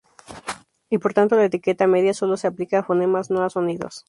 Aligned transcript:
Y 0.89 0.97
por 0.97 1.13
tanto 1.13 1.35
la 1.35 1.45
etiqueta 1.45 1.85
"media" 1.85 2.15
sólo 2.15 2.35
se 2.35 2.47
aplica 2.47 2.79
a 2.79 2.83
fonemas 2.83 3.29
no 3.29 3.43
a 3.43 3.51
sonidos. 3.51 3.99